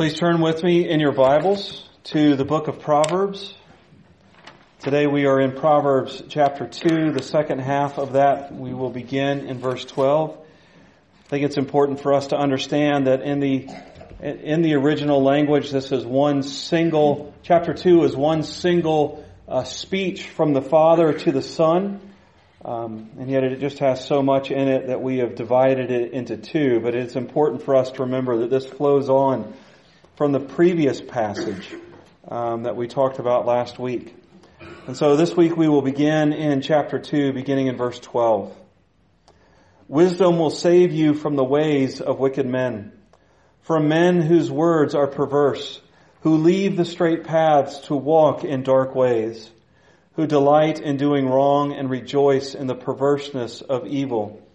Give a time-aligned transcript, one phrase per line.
[0.00, 3.54] Please turn with me in your Bibles to the book of Proverbs.
[4.78, 7.12] Today we are in Proverbs chapter 2.
[7.12, 10.38] The second half of that we will begin in verse 12.
[10.38, 13.68] I think it's important for us to understand that in the
[14.22, 20.30] in the original language, this is one single, chapter 2 is one single uh, speech
[20.30, 22.00] from the Father to the Son.
[22.64, 26.12] Um, and yet it just has so much in it that we have divided it
[26.14, 26.80] into two.
[26.80, 29.54] But it's important for us to remember that this flows on
[30.20, 31.74] from the previous passage
[32.28, 34.14] um, that we talked about last week.
[34.86, 38.54] And so this week we will begin in chapter 2, beginning in verse 12.
[39.88, 42.92] Wisdom will save you from the ways of wicked men,
[43.62, 45.80] from men whose words are perverse,
[46.20, 49.50] who leave the straight paths to walk in dark ways
[50.16, 54.46] who delight in doing wrong and rejoice in the perverseness of evil,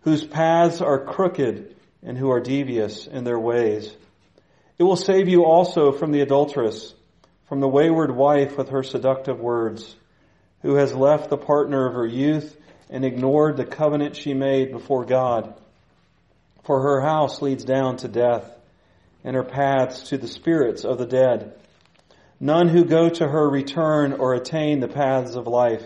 [0.00, 3.94] whose paths are crooked and who are devious in their ways.
[4.80, 6.94] It will save you also from the adulteress,
[7.50, 9.94] from the wayward wife with her seductive words,
[10.62, 12.56] who has left the partner of her youth
[12.88, 15.52] and ignored the covenant she made before God.
[16.62, 18.50] For her house leads down to death,
[19.22, 21.52] and her paths to the spirits of the dead.
[22.40, 25.84] None who go to her return or attain the paths of life.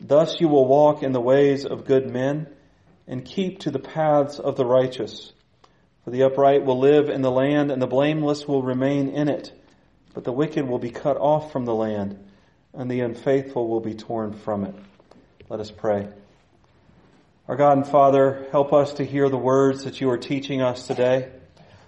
[0.00, 2.48] Thus you will walk in the ways of good men
[3.06, 5.32] and keep to the paths of the righteous.
[6.04, 9.52] For the upright will live in the land and the blameless will remain in it.
[10.12, 12.18] But the wicked will be cut off from the land
[12.74, 14.74] and the unfaithful will be torn from it.
[15.48, 16.08] Let us pray.
[17.48, 20.86] Our God and Father, help us to hear the words that you are teaching us
[20.86, 21.30] today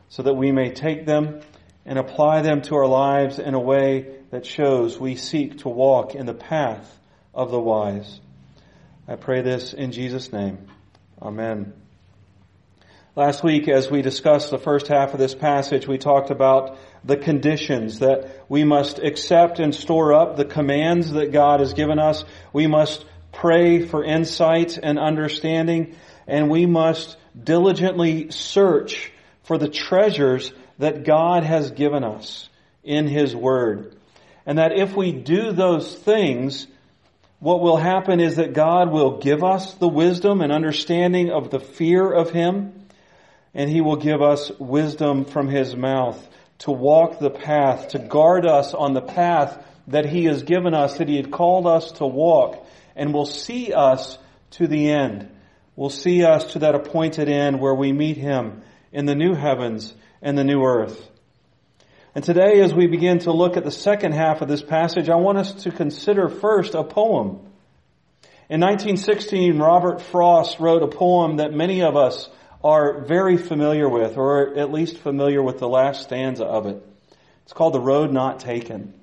[0.08, 1.40] so that we may take them
[1.84, 6.14] and apply them to our lives in a way that shows we seek to walk
[6.14, 6.98] in the path
[7.34, 8.20] of the wise.
[9.06, 10.66] I pray this in Jesus' name.
[11.22, 11.72] Amen.
[13.16, 17.16] Last week, as we discussed the first half of this passage, we talked about the
[17.16, 22.26] conditions that we must accept and store up, the commands that God has given us.
[22.52, 25.96] We must pray for insight and understanding,
[26.26, 29.10] and we must diligently search
[29.44, 32.50] for the treasures that God has given us
[32.84, 33.96] in His Word.
[34.44, 36.66] And that if we do those things,
[37.38, 41.60] what will happen is that God will give us the wisdom and understanding of the
[41.60, 42.75] fear of Him,
[43.56, 46.24] and He will give us wisdom from His mouth
[46.58, 50.98] to walk the path, to guard us on the path that He has given us,
[50.98, 52.64] that He had called us to walk,
[52.94, 54.18] and will see us
[54.52, 55.30] to the end.
[55.74, 58.62] Will see us to that appointed end where we meet Him
[58.92, 61.08] in the new heavens and the new earth.
[62.14, 65.16] And today, as we begin to look at the second half of this passage, I
[65.16, 67.40] want us to consider first a poem.
[68.50, 72.28] In 1916, Robert Frost wrote a poem that many of us
[72.62, 76.82] are very familiar with, or at least familiar with the last stanza of it.
[77.44, 78.94] It's called The Road Not Taken.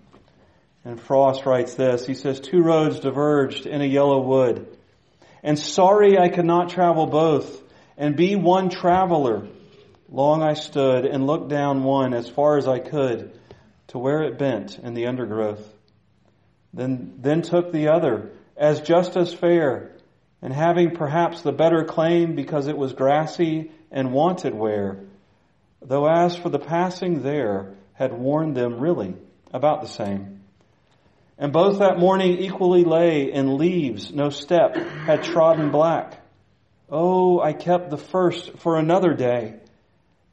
[0.86, 2.06] And Frost writes this.
[2.06, 4.78] He says, Two roads diverged in a yellow wood.
[5.42, 7.62] And sorry I could not travel both
[7.98, 9.48] and be one traveler
[10.14, 13.32] Long I stood and looked down one as far as I could
[13.88, 15.74] to where it bent in the undergrowth.
[16.72, 19.93] Then, then took the other as just as fair
[20.44, 25.00] and having perhaps the better claim because it was grassy and wanted wear.
[25.82, 29.16] Though as for the passing there had warned them really
[29.52, 30.42] about the same.
[31.40, 36.22] And both that morning equally lay in leaves, no step had trodden black.
[36.88, 39.56] Oh, I kept the first for another day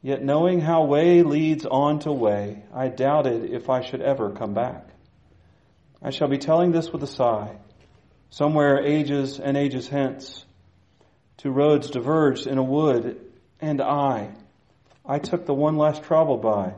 [0.03, 4.53] Yet knowing how way leads on to way, I doubted if I should ever come
[4.55, 4.87] back.
[6.01, 7.57] I shall be telling this with a sigh.
[8.31, 10.45] Somewhere ages and ages hence,
[11.37, 13.19] two roads diverged in a wood,
[13.59, 14.29] and I,
[15.05, 16.73] I took the one less traveled by,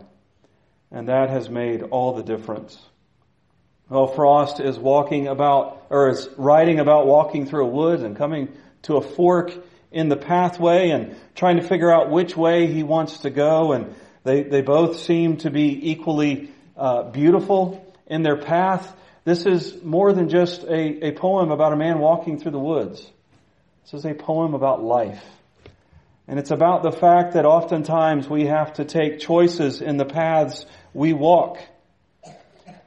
[0.91, 2.79] and that has made all the difference.
[3.87, 8.49] Well, Frost is walking about, or is writing about walking through a wood and coming
[8.83, 9.53] to a fork
[9.91, 13.73] in the pathway and trying to figure out which way he wants to go.
[13.73, 13.93] And
[14.23, 18.95] they, they both seem to be equally uh, beautiful in their path.
[19.25, 23.09] This is more than just a, a poem about a man walking through the woods.
[23.83, 25.23] This is a poem about life.
[26.27, 30.65] And it's about the fact that oftentimes we have to take choices in the paths
[30.93, 31.57] we walk.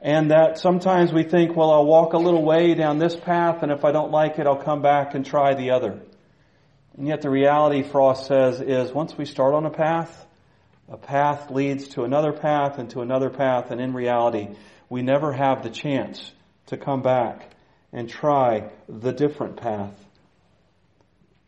[0.01, 3.71] And that sometimes we think, well, I'll walk a little way down this path, and
[3.71, 5.99] if I don't like it, I'll come back and try the other.
[6.95, 10.25] And yet the reality, Frost says, is once we start on a path,
[10.89, 14.49] a path leads to another path and to another path, and in reality,
[14.89, 16.31] we never have the chance
[16.67, 17.49] to come back
[17.91, 19.93] and try the different path.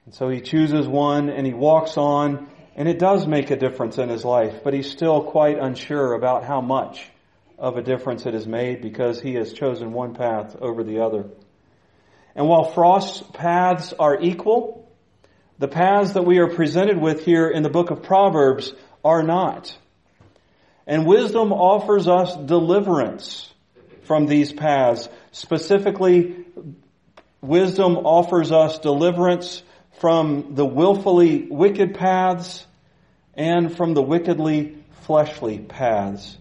[0.05, 2.47] And so he chooses one and he walks on
[2.79, 6.45] And it does make a difference in his life, but he's still quite unsure about
[6.45, 7.05] how much
[7.57, 11.25] of a difference it has made because he has chosen one path over the other.
[12.35, 14.89] And while Frost's paths are equal,
[15.57, 18.71] the paths that we are presented with here in the book of Proverbs
[19.03, 19.77] are not.
[20.89, 23.47] And wisdom offers us deliverance
[24.05, 25.07] from these paths.
[25.31, 26.35] Specifically,
[27.41, 29.61] wisdom offers us deliverance
[29.99, 32.65] from the willfully wicked paths
[33.35, 36.35] and from the wickedly fleshly paths.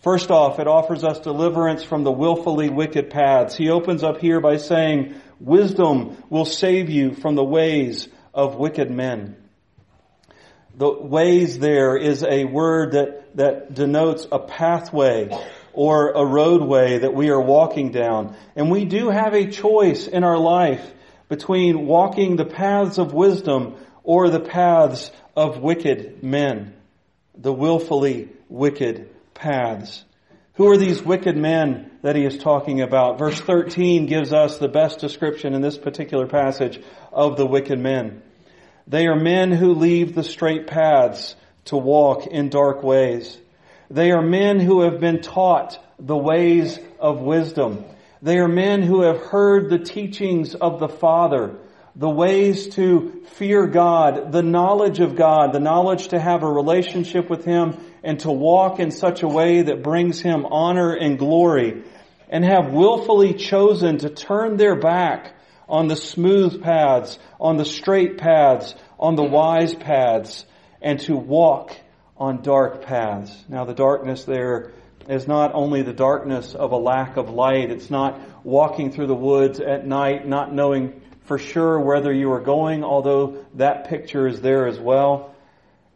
[0.00, 3.54] First off, it offers us deliverance from the willfully wicked paths.
[3.54, 8.90] He opens up here by saying, wisdom will save you from the ways of wicked
[8.90, 9.39] men.
[10.80, 15.28] The ways there is a word that, that denotes a pathway
[15.74, 18.34] or a roadway that we are walking down.
[18.56, 20.80] And we do have a choice in our life
[21.28, 23.74] between walking the paths of wisdom
[24.04, 26.72] or the paths of wicked men,
[27.36, 30.02] the willfully wicked paths.
[30.54, 33.18] Who are these wicked men that he is talking about?
[33.18, 36.80] Verse 13 gives us the best description in this particular passage
[37.12, 38.22] of the wicked men.
[38.90, 43.38] They are men who leave the straight paths to walk in dark ways.
[43.88, 47.84] They are men who have been taught the ways of wisdom.
[48.20, 51.54] They are men who have heard the teachings of the Father,
[51.94, 57.30] the ways to fear God, the knowledge of God, the knowledge to have a relationship
[57.30, 61.84] with Him and to walk in such a way that brings Him honor and glory
[62.28, 65.36] and have willfully chosen to turn their back
[65.70, 70.44] on the smooth paths, on the straight paths, on the wise paths,
[70.82, 71.74] and to walk
[72.16, 73.32] on dark paths.
[73.48, 74.72] Now the darkness there
[75.08, 77.70] is not only the darkness of a lack of light.
[77.70, 82.40] It's not walking through the woods at night, not knowing for sure whether you are
[82.40, 85.34] going, although that picture is there as well.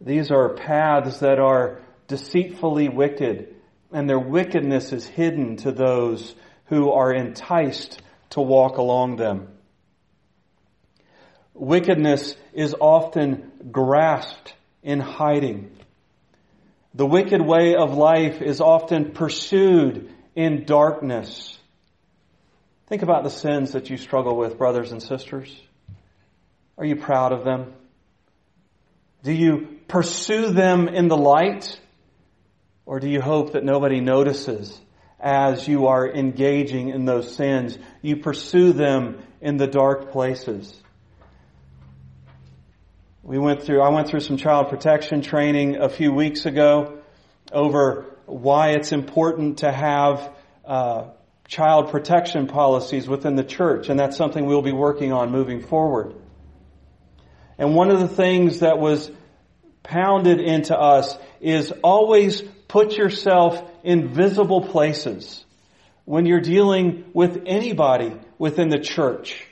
[0.00, 3.54] These are paths that are deceitfully wicked,
[3.92, 6.34] and their wickedness is hidden to those
[6.66, 8.00] who are enticed
[8.30, 9.48] to walk along them.
[11.54, 15.70] Wickedness is often grasped in hiding.
[16.94, 21.58] The wicked way of life is often pursued in darkness.
[22.88, 25.54] Think about the sins that you struggle with, brothers and sisters.
[26.76, 27.72] Are you proud of them?
[29.22, 31.80] Do you pursue them in the light?
[32.84, 34.78] Or do you hope that nobody notices
[35.18, 37.78] as you are engaging in those sins?
[38.02, 40.82] You pursue them in the dark places.
[43.26, 46.98] We went through, I went through some child protection training a few weeks ago
[47.50, 50.30] over why it's important to have
[50.62, 51.04] uh,
[51.48, 56.14] child protection policies within the church, and that's something we'll be working on moving forward.
[57.56, 59.10] And one of the things that was
[59.82, 65.42] pounded into us is always put yourself in visible places
[66.04, 69.46] when you're dealing with anybody within the church.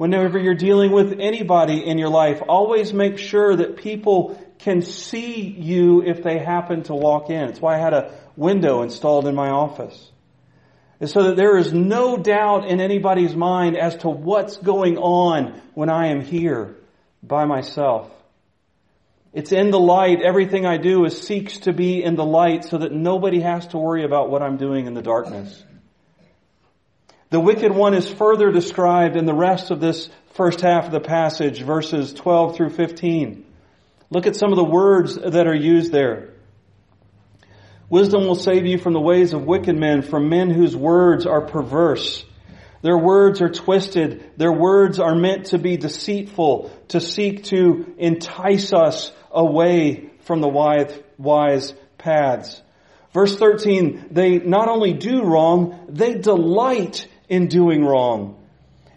[0.00, 5.42] Whenever you're dealing with anybody in your life, always make sure that people can see
[5.42, 7.50] you if they happen to walk in.
[7.50, 10.10] It's why I had a window installed in my office.
[11.04, 15.90] So that there is no doubt in anybody's mind as to what's going on when
[15.90, 16.76] I am here
[17.22, 18.10] by myself.
[19.34, 20.22] It's in the light.
[20.22, 23.76] Everything I do is seeks to be in the light so that nobody has to
[23.76, 25.62] worry about what I'm doing in the darkness.
[27.30, 31.00] The wicked one is further described in the rest of this first half of the
[31.00, 33.46] passage, verses 12 through 15.
[34.10, 36.30] Look at some of the words that are used there.
[37.88, 41.40] Wisdom will save you from the ways of wicked men, from men whose words are
[41.40, 42.24] perverse.
[42.82, 44.32] Their words are twisted.
[44.36, 50.48] Their words are meant to be deceitful, to seek to entice us away from the
[50.48, 52.60] wise, paths.
[53.12, 58.36] Verse 13, they not only do wrong, they delight in doing wrong.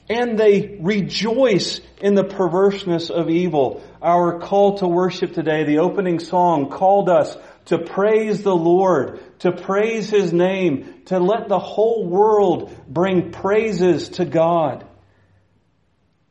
[0.10, 3.82] And they rejoice in the perverseness of evil.
[4.02, 9.54] Our call to worship today, the opening song called us to praise the Lord, to
[9.54, 14.86] praise His name, to let the whole world bring praises to God.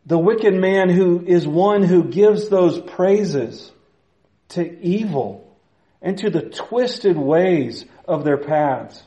[0.04, 3.71] The wicked man who is one who gives those praises
[4.50, 5.56] to evil
[6.02, 9.02] and to the twisted ways of their paths.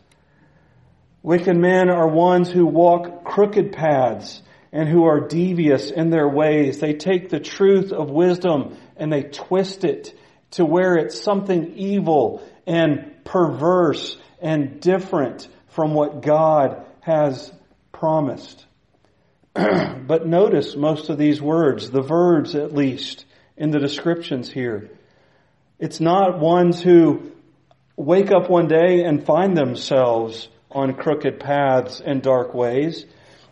[1.26, 6.78] Wicked men are ones who walk crooked paths and who are devious in their ways.
[6.78, 10.16] They take the truth of wisdom and they twist it
[10.52, 17.52] to where it's something evil and perverse and different from what God has
[17.92, 18.64] promised.
[19.56, 23.26] but notice most of these words, the verbs at least,
[23.58, 24.92] in the descriptions here.
[25.80, 27.32] It's not ones who
[27.96, 33.06] wake up one day and find themselves on crooked paths and dark ways.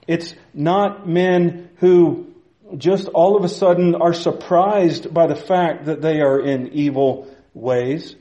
[0.07, 2.33] It's not men who
[2.77, 7.33] just all of a sudden are surprised by the fact that they are in evil
[7.53, 8.15] ways.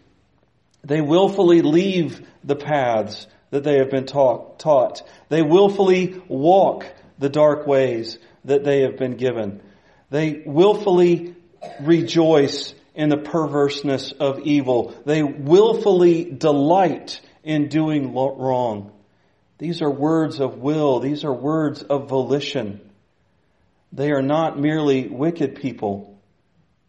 [0.85, 5.03] They willfully leave the paths that they have been taught, taught.
[5.29, 6.87] They willfully walk
[7.19, 9.61] the dark ways that they have been given.
[10.11, 11.35] They willfully
[11.81, 14.95] rejoice in the perverseness of evil.
[15.07, 18.93] They willfully delight in doing wrong.
[19.59, 21.01] These are words of will.
[21.01, 22.81] These are words of volition.
[23.93, 26.19] They are not merely wicked people.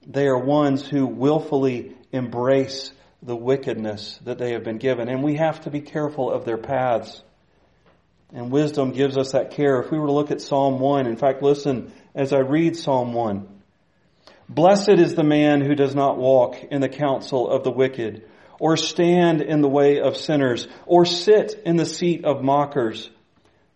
[0.06, 2.92] They are ones who willfully embrace
[3.22, 5.10] the wickedness that they have been given.
[5.10, 7.22] And we have to be careful of their paths.
[8.34, 9.82] And wisdom gives us that care.
[9.82, 13.14] If we were to look at Psalm 1, in fact, listen as I read Psalm
[13.14, 13.48] 1.
[14.50, 18.28] Blessed is the man who does not walk in the counsel of the wicked,
[18.64, 23.10] or stand in the way of sinners, or sit in the seat of mockers.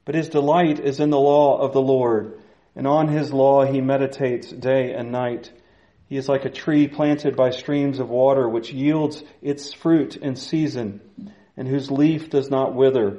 [0.05, 2.39] But his delight is in the law of the Lord,
[2.73, 5.51] and on his law he meditates day and night.
[6.07, 10.37] He is like a tree planted by streams of water, which yields its fruit in
[10.37, 11.01] season,
[11.57, 13.17] and whose leaf does not wither.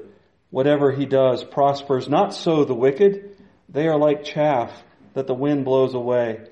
[0.49, 2.09] Whatever he does prospers.
[2.09, 3.37] Not so the wicked.
[3.69, 4.73] They are like chaff
[5.13, 6.47] that the wind blows away.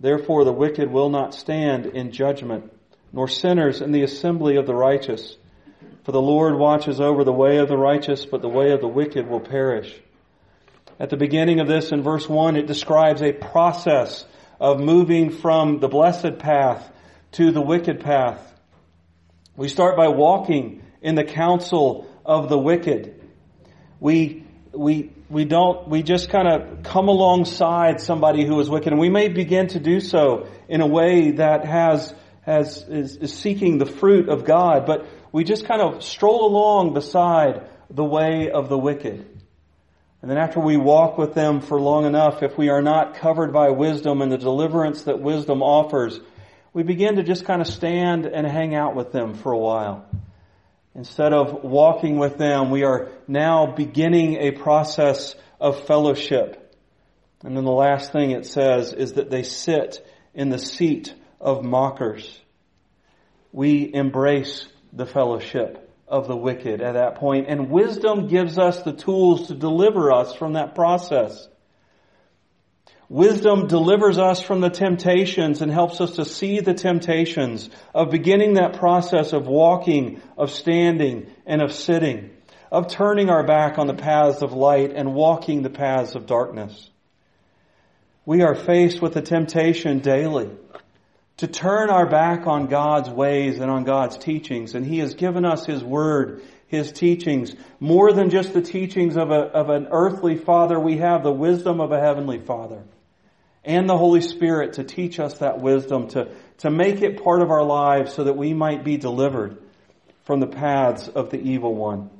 [0.00, 2.72] Therefore the wicked will not stand in judgment,
[3.12, 5.36] nor sinners in the assembly of the righteous.
[6.04, 8.88] For the Lord watches over the way of the righteous, but the way of the
[8.88, 9.94] wicked will perish.
[11.00, 14.24] At the beginning of this, in verse 1, it describes a process
[14.60, 16.90] of moving from the blessed path
[17.32, 18.40] to the wicked path.
[19.56, 23.20] We start by walking in the counsel of the wicked.
[24.00, 29.00] We, we, we don't, we just kind of come alongside somebody who is wicked and
[29.00, 32.14] we may begin to do so in a way that has,
[32.48, 36.94] has, is, is seeking the fruit of God, but we just kind of stroll along
[36.94, 39.26] beside the way of the wicked.
[40.22, 43.52] And then after we walk with them for long enough, if we are not covered
[43.52, 46.18] by wisdom and the deliverance that wisdom offers,
[46.72, 50.06] we begin to just kind of stand and hang out with them for a while.
[50.94, 56.74] Instead of walking with them, we are now beginning a process of fellowship.
[57.44, 61.64] And then the last thing it says is that they sit in the seat of
[61.64, 62.40] mockers.
[63.52, 68.92] We embrace the fellowship of the wicked at that point, and wisdom gives us the
[68.92, 71.48] tools to deliver us from that process.
[73.10, 78.54] Wisdom delivers us from the temptations and helps us to see the temptations of beginning
[78.54, 82.30] that process of walking, of standing, and of sitting,
[82.70, 86.90] of turning our back on the paths of light and walking the paths of darkness.
[88.26, 90.50] We are faced with the temptation daily
[91.38, 94.74] to turn our back on God's ways and on God's teachings.
[94.74, 97.54] And He has given us His Word, His teachings.
[97.80, 101.80] More than just the teachings of, a, of an earthly Father, we have the wisdom
[101.80, 102.82] of a Heavenly Father.
[103.64, 106.28] And the Holy Spirit to teach us that wisdom, to,
[106.58, 109.58] to make it part of our lives so that we might be delivered
[110.24, 112.10] from the paths of the evil one.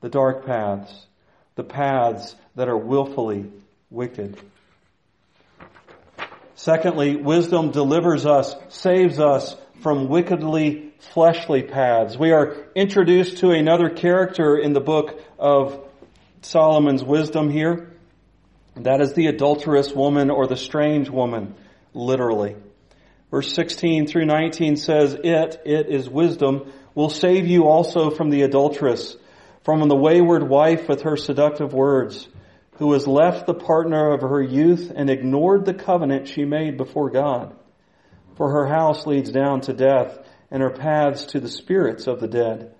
[0.00, 1.06] The dark paths.
[1.56, 3.50] The paths that are willfully
[3.90, 4.38] wicked.
[6.56, 12.16] Secondly, wisdom delivers us, saves us from wickedly fleshly paths.
[12.16, 15.84] We are introduced to another character in the book of
[16.42, 17.92] Solomon's wisdom here.
[18.76, 21.54] That is the adulterous woman or the strange woman,
[21.92, 22.56] literally.
[23.30, 28.42] Verse 16 through 19 says, It, it is wisdom, will save you also from the
[28.42, 29.16] adulteress,
[29.64, 32.28] from the wayward wife with her seductive words
[32.76, 37.10] who has left the partner of her youth and ignored the covenant she made before
[37.10, 37.54] God.
[38.36, 40.18] For her house leads down to death
[40.50, 42.74] and her paths to the spirits of the dead.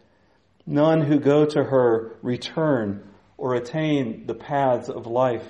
[0.66, 5.46] None who go to her return or attain the paths of life.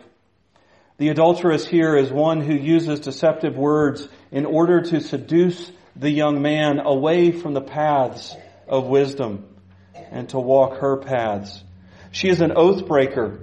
[0.99, 6.43] The adulteress here is one who uses deceptive words in order to seduce the young
[6.43, 8.35] man away from the paths
[8.69, 9.47] of wisdom
[9.95, 11.63] and to walk her paths.
[12.11, 13.41] She is an oath breaker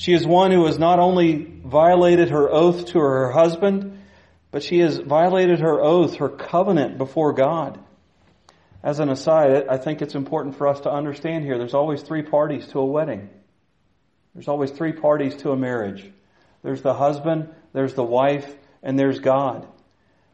[0.00, 4.00] she is one who has not only violated her oath to her husband,
[4.50, 7.78] but she has violated her oath, her covenant before God.
[8.82, 12.22] As an aside, I think it's important for us to understand here there's always three
[12.22, 13.28] parties to a wedding.
[14.32, 16.10] There's always three parties to a marriage.
[16.62, 18.50] There's the husband, there's the wife,
[18.82, 19.68] and there's God.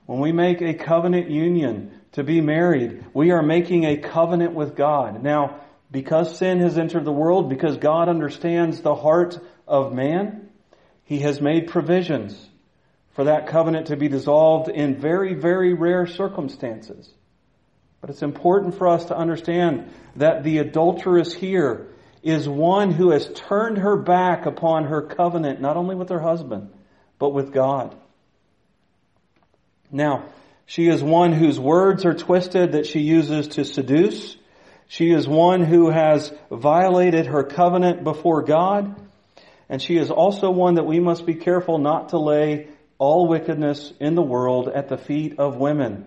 [0.04, 4.76] When we make a covenant union to be married, we are making a covenant with
[4.76, 5.25] God.
[5.25, 5.58] Now,
[5.96, 10.50] because sin has entered the world, because God understands the heart of man,
[11.04, 12.38] he has made provisions
[13.14, 17.10] for that covenant to be dissolved in very, very rare circumstances.
[18.02, 21.86] But it's important for us to understand that the adulteress here
[22.22, 26.74] is one who has turned her back upon her covenant, not only with her husband,
[27.18, 27.96] but with God.
[29.90, 30.26] Now,
[30.66, 34.36] she is one whose words are twisted that she uses to seduce.
[34.88, 38.94] She is one who has violated her covenant before God.
[39.68, 43.92] And she is also one that we must be careful not to lay all wickedness
[44.00, 46.06] in the world at the feet of women.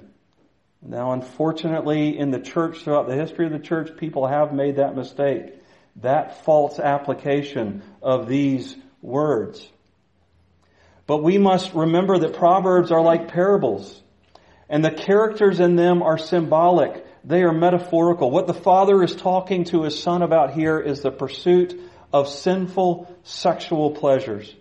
[0.81, 4.95] Now, unfortunately, in the church, throughout the history of the church, people have made that
[4.95, 5.53] mistake.
[5.97, 9.67] That false application of these words.
[11.05, 14.01] But we must remember that Proverbs are like parables.
[14.69, 17.05] And the characters in them are symbolic.
[17.23, 18.31] They are metaphorical.
[18.31, 21.79] What the father is talking to his son about here is the pursuit
[22.13, 24.53] of sinful sexual pleasures.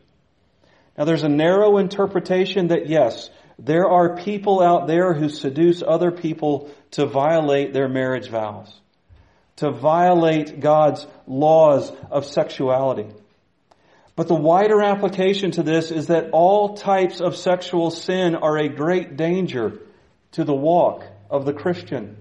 [0.96, 6.10] Now there's a narrow interpretation that yes, there are people out there who seduce other
[6.10, 8.72] people to violate their marriage vows,
[9.56, 13.06] to violate God's laws of sexuality.
[14.16, 18.68] But the wider application to this is that all types of sexual sin are a
[18.68, 19.80] great danger
[20.32, 22.16] to the walk of the Christian.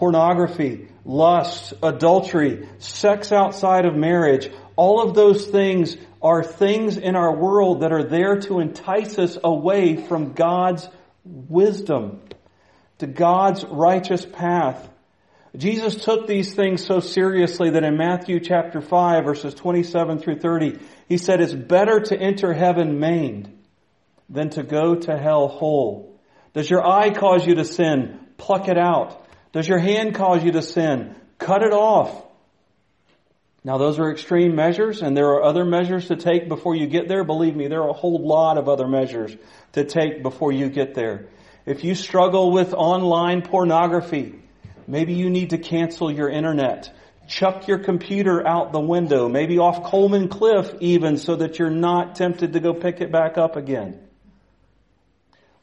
[0.00, 7.36] Pornography, lust, adultery, sex outside of marriage, all of those things are things in our
[7.36, 10.88] world that are there to entice us away from God's
[11.22, 12.22] wisdom,
[12.96, 14.88] to God's righteous path.
[15.54, 20.78] Jesus took these things so seriously that in Matthew chapter 5 verses 27 through 30,
[21.10, 23.54] he said it's better to enter heaven maimed
[24.30, 26.18] than to go to hell whole.
[26.54, 28.18] Does your eye cause you to sin?
[28.38, 29.26] Pluck it out.
[29.52, 31.14] Does your hand cause you to sin?
[31.38, 32.24] Cut it off.
[33.62, 37.08] Now those are extreme measures and there are other measures to take before you get
[37.08, 37.24] there.
[37.24, 39.36] Believe me, there are a whole lot of other measures
[39.72, 41.28] to take before you get there.
[41.66, 44.34] If you struggle with online pornography,
[44.86, 46.90] maybe you need to cancel your internet.
[47.28, 52.16] Chuck your computer out the window, maybe off Coleman Cliff even so that you're not
[52.16, 54.00] tempted to go pick it back up again.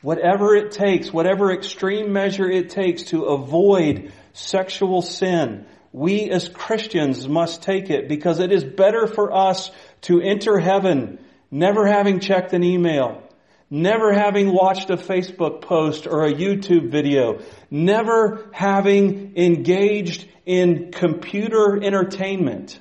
[0.08, 7.28] Whatever it takes, whatever extreme measure it takes to avoid sexual sin, we as Christians
[7.28, 9.70] must take it because it is better for us
[10.04, 11.20] to enter heaven
[11.52, 13.22] never having checked an email,
[13.70, 21.84] never having watched a Facebook post or a YouTube video, never having engaged in computer
[21.84, 22.80] entertainment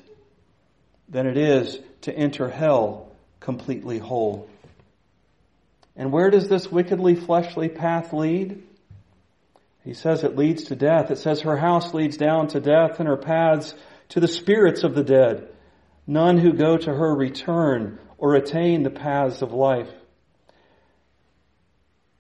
[1.09, 3.11] than it is to enter hell
[3.41, 4.49] completely whole.
[5.97, 8.63] And where does this wickedly fleshly path lead?
[9.83, 11.11] He says it leads to death.
[11.11, 13.75] It says her house leads down to death and her paths
[14.11, 15.49] to the spirits of the dead.
[16.07, 19.91] None who go to her return or attain the paths of life.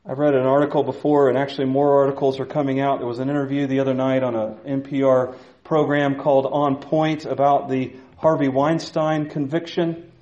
[0.09, 2.99] I've read an article before and actually more articles are coming out.
[2.99, 5.35] There was an interview the other night on an NPR
[5.65, 10.12] program called On Point about the Harvey Weinstein conviction.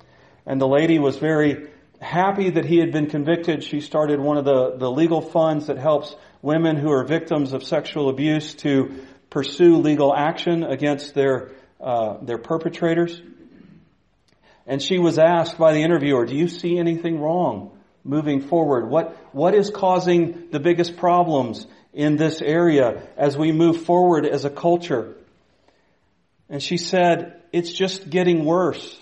[0.47, 1.67] And the lady was very
[2.01, 3.63] happy that he had been convicted.
[3.63, 7.63] She started one of the, the legal funds that helps women who are victims of
[7.63, 13.21] sexual abuse to pursue legal action against their uh, their perpetrators.
[14.65, 18.89] And she was asked by the interviewer, "Do you see anything wrong moving forward?
[18.89, 24.45] What what is causing the biggest problems in this area as we move forward as
[24.45, 25.15] a culture?"
[26.49, 29.01] And she said, "It's just getting worse."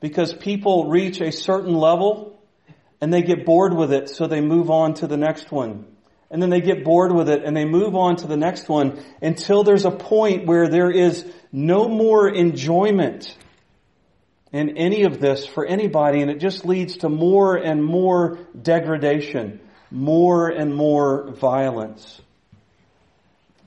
[0.00, 2.38] Because people reach a certain level
[3.00, 5.86] and they get bored with it, so they move on to the next one.
[6.30, 9.02] And then they get bored with it and they move on to the next one
[9.22, 13.36] until there's a point where there is no more enjoyment
[14.52, 19.60] in any of this for anybody and it just leads to more and more degradation,
[19.90, 22.20] more and more violence.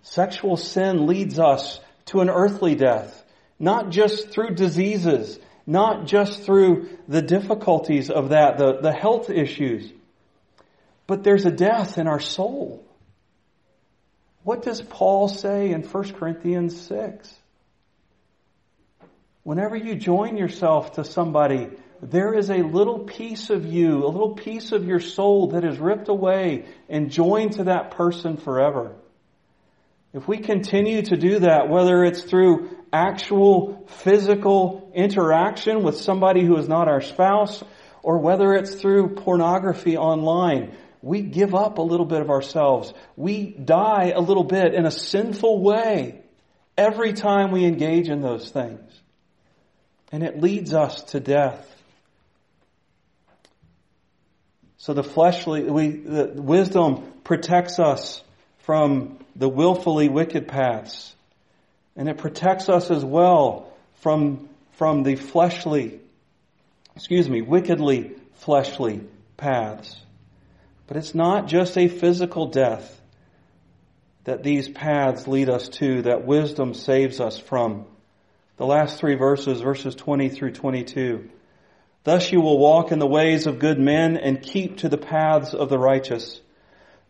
[0.01, 3.23] Sexual sin leads us to an earthly death,
[3.59, 5.39] not just through diseases,
[5.69, 9.87] not just through the difficulties of that, the, the health issues,
[11.05, 12.83] but there's a death in our soul.
[14.41, 17.31] What does Paul say in 1 Corinthians 6?
[19.43, 21.67] Whenever you join yourself to somebody,
[22.01, 25.77] there is a little piece of you, a little piece of your soul that is
[25.77, 28.95] ripped away and joined to that person forever.
[30.13, 36.57] If we continue to do that, whether it's through actual physical interaction with somebody who
[36.57, 37.63] is not our spouse,
[38.03, 42.93] or whether it's through pornography online, we give up a little bit of ourselves.
[43.15, 46.21] We die a little bit in a sinful way
[46.77, 48.79] every time we engage in those things.
[50.11, 51.65] And it leads us to death.
[54.77, 58.23] So the fleshly, we, the wisdom protects us
[58.59, 61.13] from the willfully wicked paths.
[61.99, 65.99] And it protects us as well from, from the fleshly,
[66.95, 69.01] excuse me, wickedly fleshly
[69.35, 69.97] paths.
[70.87, 73.01] But it's not just a physical death
[74.23, 77.85] that these paths lead us to, that wisdom saves us from.
[78.55, 81.29] The last three verses, verses 20 through 22.
[82.05, 85.53] Thus you will walk in the ways of good men and keep to the paths
[85.53, 86.39] of the righteous.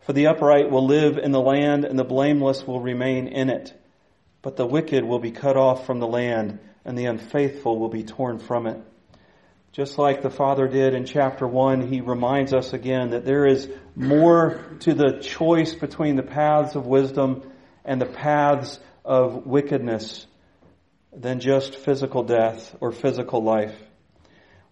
[0.00, 3.72] For the upright will live in the land and the blameless will remain in it.
[4.42, 8.04] But the wicked will be cut off from the land and the unfaithful will be
[8.04, 8.80] torn from it.
[9.72, 13.68] Just like the Father did in chapter 1, he reminds us again that there is
[13.94, 17.42] more to the choice between the paths of wisdom
[17.84, 20.26] and the paths of wickedness
[21.12, 23.76] than just physical death or physical life.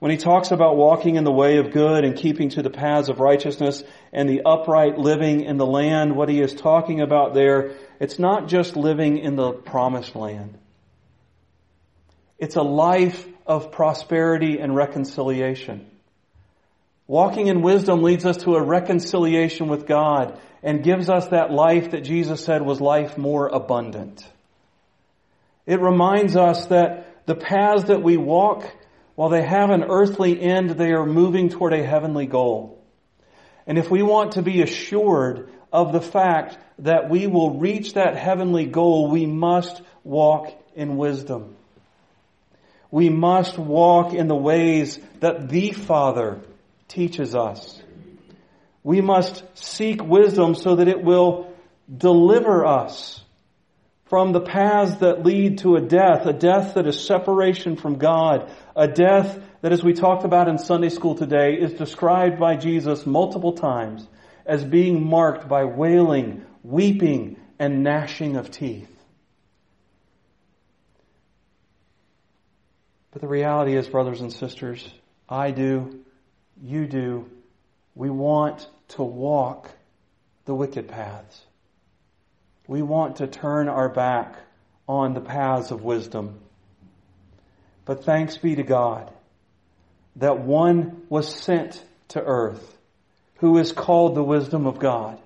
[0.01, 3.09] When he talks about walking in the way of good and keeping to the paths
[3.09, 7.73] of righteousness and the upright living in the land, what he is talking about there,
[8.01, 10.57] it's not just living in the promised land.
[12.39, 15.87] It's a life of prosperity and reconciliation.
[17.07, 21.93] Walking in wisdom leads us to a reconciliation with God and gives us that life
[21.93, 24.27] that Jesus said was life more abundant.
[25.67, 28.71] It reminds us that the paths that we walk
[29.15, 32.81] while they have an earthly end, they are moving toward a heavenly goal.
[33.67, 38.17] And if we want to be assured of the fact that we will reach that
[38.17, 41.57] heavenly goal, we must walk in wisdom.
[42.91, 46.41] We must walk in the ways that the Father
[46.87, 47.83] teaches us.
[48.83, 51.53] We must seek wisdom so that it will
[51.95, 53.23] deliver us
[54.07, 58.51] from the paths that lead to a death, a death that is separation from God,
[58.75, 63.05] a death that, as we talked about in Sunday school today, is described by Jesus
[63.05, 64.07] multiple times
[64.49, 68.91] as being marked by wailing, weeping, and gnashing of teeth.
[73.11, 74.89] But the reality is, brothers and sisters,
[75.29, 76.01] I do,
[76.63, 77.29] you do,
[77.95, 79.71] we want to walk
[80.47, 81.45] the wicked paths.
[82.67, 84.37] We want to turn our back
[84.89, 86.41] on the paths of wisdom.
[87.85, 89.13] But thanks be to God
[90.17, 92.78] that one was sent to earth
[93.39, 95.19] who is called the wisdom of God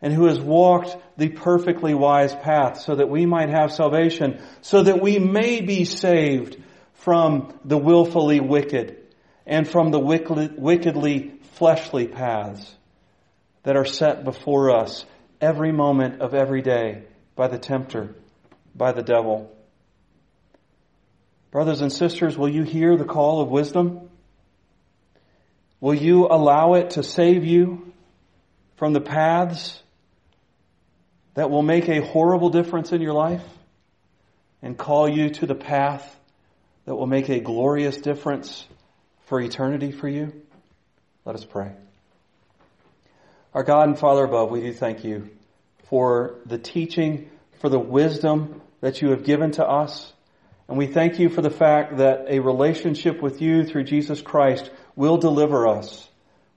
[0.00, 4.82] and who has walked the perfectly wise path so that we might have salvation, so
[4.82, 6.62] that we may be saved
[6.94, 8.98] from the willfully wicked
[9.46, 12.74] and from the wickedly fleshly paths
[13.62, 15.06] that are set before us
[15.40, 18.14] every moment of every day by the tempter,
[18.74, 19.50] by the devil.
[21.50, 24.10] Brothers and sisters, will you hear the call of wisdom?
[25.80, 27.92] Will you allow it to save you
[28.76, 29.82] from the paths
[31.34, 33.44] that will make a horrible difference in your life
[34.62, 36.16] and call you to the path
[36.86, 38.66] that will make a glorious difference
[39.26, 40.32] for eternity for you?
[41.24, 41.72] Let us pray.
[43.52, 45.30] Our God and Father above, we do thank you
[45.88, 50.12] for the teaching, for the wisdom that you have given to us.
[50.68, 54.70] And we thank you for the fact that a relationship with you through Jesus Christ
[54.96, 56.08] will deliver us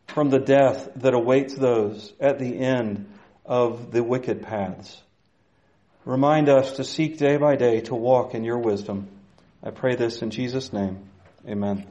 [0.08, 3.10] from the death that awaits those at the end
[3.45, 5.02] of the wicked paths.
[6.06, 9.10] Remind us to seek day by day to walk in your wisdom.
[9.62, 11.10] I pray this in Jesus' name.
[11.47, 11.86] Amen.